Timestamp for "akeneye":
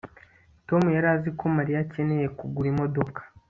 1.85-2.27